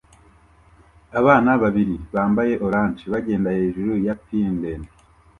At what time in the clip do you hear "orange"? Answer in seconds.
2.65-3.03